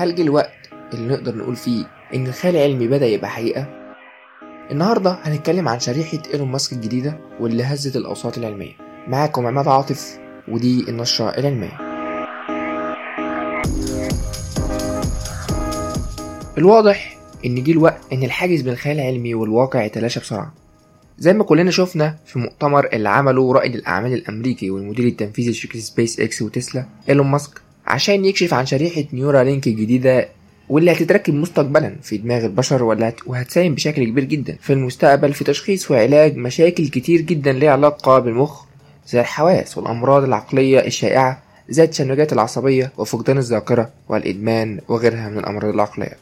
[0.00, 3.66] هل جه الوقت اللي نقدر نقول فيه إن الخيال العلمي بدأ يبقى حقيقة؟
[4.70, 8.72] النهاردة هنتكلم عن شريحة إيلون ماسك الجديدة واللي هزت الأوساط العلمية.
[9.08, 10.18] معاكم عماد عاطف
[10.48, 11.78] ودي النشرة العلمية.
[16.58, 20.54] الواضح إن جه الوقت إن الحاجز بين الخيال العلمي والواقع يتلاشى بسرعة.
[21.18, 26.20] زي ما كلنا شفنا في مؤتمر اللي عمله رائد الأعمال الأمريكي والمدير التنفيذي لشركة سبيس
[26.20, 27.60] إكس وتسلا إيلون ماسك
[27.90, 30.28] عشان يكشف عن شريحة نيورا لينك الجديدة
[30.68, 32.82] واللي هتتركب مستقبلا في دماغ البشر
[33.26, 38.64] وهتساهم بشكل كبير جدا في المستقبل في تشخيص وعلاج مشاكل كتير جدا ليها علاقة بالمخ
[39.08, 46.16] زي الحواس والأمراض العقلية الشائعة زي التشنجات العصبية وفقدان الذاكرة والإدمان وغيرها من الأمراض العقلية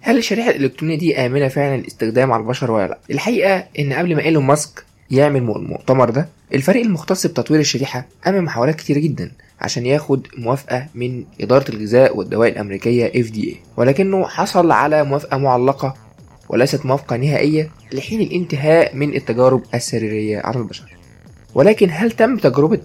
[0.00, 4.22] هل الشريحة الإلكترونية دي آمنة فعلا للاستخدام على البشر ولا لأ؟ الحقيقة إن قبل ما
[4.22, 10.26] إيلون ماسك يعمل المؤتمر ده الفريق المختص بتطوير الشريحة قام محاولات كتيرة جدا عشان ياخد
[10.38, 15.94] موافقة من إدارة الغذاء والدواء الأمريكية FDA ولكنه حصل على موافقة معلقة
[16.48, 20.96] وليست موافقة نهائية لحين الانتهاء من التجارب السريرية على البشر.
[21.54, 22.80] ولكن هل تم تجربة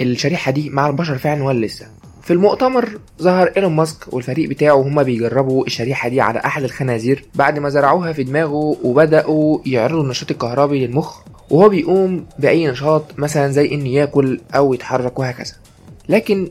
[0.00, 1.86] الشريحة دي مع البشر فعلا ولا لسه؟
[2.22, 7.58] في المؤتمر ظهر إيلون ماسك والفريق بتاعه وهما بيجربوا الشريحة دي على أحد الخنازير بعد
[7.58, 11.20] ما زرعوها في دماغه وبدأوا يعرضوا النشاط الكهربي للمخ
[11.50, 15.52] وهو بيقوم بأي نشاط مثلا زي إنه ياكل أو يتحرك وهكذا.
[16.08, 16.50] لكن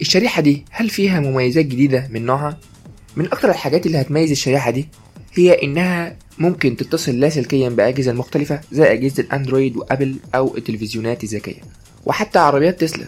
[0.00, 2.58] الشريحة دي هل فيها مميزات جديدة من نوعها؟
[3.16, 4.88] من أكتر الحاجات اللي هتميز الشريحة دي
[5.34, 11.60] هي إنها ممكن تتصل لاسلكيا بأجهزة مختلفة زي أجهزة الأندرويد وأبل أو التلفزيونات الذكية
[12.06, 13.04] وحتى عربيات تسلا.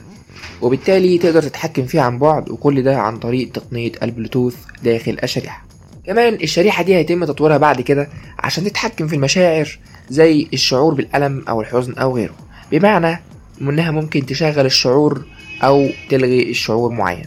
[0.63, 5.65] وبالتالي تقدر تتحكم فيها عن بعد وكل ده عن طريق تقنية البلوتوث داخل الشريحة.
[6.07, 9.79] كمان الشريحة دي هيتم تطويرها بعد كده عشان تتحكم في المشاعر
[10.11, 12.35] زي الشعور بالألم أو الحزن أو غيره.
[12.73, 13.23] بمعنى
[13.61, 15.25] إنها ممكن تشغل الشعور
[15.63, 17.27] أو تلغي الشعور معين.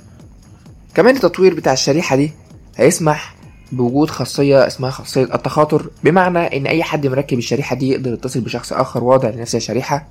[0.95, 2.32] كمان التطوير بتاع الشريحة دي
[2.78, 3.36] هيسمح
[3.72, 8.73] بوجود خاصية اسمها خاصية التخاطر بمعنى إن أي حد مركب الشريحة دي يقدر يتصل بشخص
[8.73, 10.08] آخر واضع لنفس الشريحة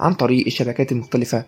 [0.00, 1.44] عن طريق الشبكات المختلفة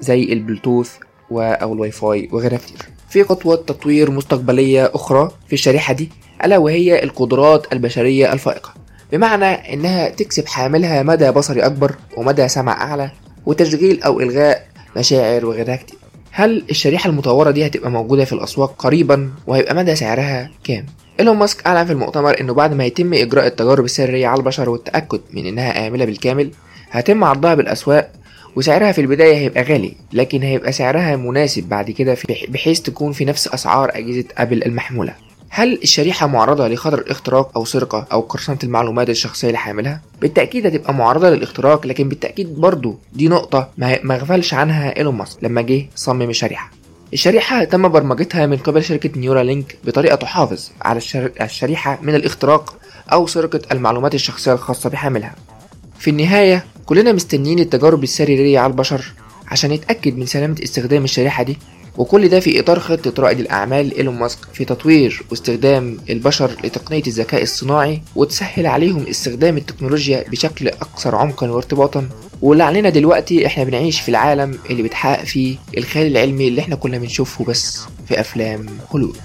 [0.00, 0.90] زي البلوتوث
[1.32, 2.78] أو الواي فاي وغيرها كتير.
[3.08, 6.10] في خطوة تطوير مستقبلية أخرى في الشريحة دي
[6.44, 8.74] ألا وهي القدرات البشرية الفائقة.
[9.12, 13.10] بمعنى إنها تكسب حاملها مدى بصري أكبر ومدى سمع أعلى
[13.46, 14.67] وتشغيل أو إلغاء
[14.98, 15.98] مشاعر وغيرها كتير
[16.30, 20.86] هل الشريحة المطورة دي هتبقى موجودة في الأسواق قريبا وهيبقى مدى سعرها كام؟
[21.20, 25.20] إيلون ماسك أعلن في المؤتمر إنه بعد ما يتم إجراء التجارب السرية على البشر والتأكد
[25.32, 26.50] من إنها آمنة بالكامل
[26.90, 28.12] هيتم عرضها بالأسواق
[28.56, 32.16] وسعرها في البداية هيبقى غالي لكن هيبقى سعرها مناسب بعد كده
[32.48, 35.14] بحيث تكون في نفس أسعار أجهزة أبل المحمولة
[35.50, 41.30] هل الشريحة معرضة لخطر الاختراق أو سرقة أو قرصنة المعلومات الشخصية لحاملها؟ بالتأكيد هتبقى معرضة
[41.30, 46.70] للاختراق لكن بالتأكيد برضو دي نقطة ما غفلش عنها إيلون ماسك لما جه صمم الشريحة.
[47.12, 51.00] الشريحة تم برمجتها من قبل شركة نيورالينك بطريقة تحافظ على
[51.40, 52.74] الشريحة من الاختراق
[53.12, 55.34] أو سرقة المعلومات الشخصية الخاصة بحاملها.
[55.98, 59.12] في النهاية كلنا مستنيين التجارب السريرية على البشر
[59.48, 61.58] عشان نتأكد من سلامة استخدام الشريحة دي
[61.98, 67.42] وكل ده في إطار خطة رائد الأعمال إيلون ماسك في تطوير واستخدام البشر لتقنية الذكاء
[67.42, 72.08] الصناعي وتسهل عليهم استخدام التكنولوجيا بشكل أكثر عمقا وارتباطا.
[72.42, 76.98] واللي علينا دلوقتي إحنا بنعيش في العالم اللي بيتحقق فيه الخيال العلمي اللي إحنا كنا
[76.98, 79.16] بنشوفه بس في أفلام هوليوود.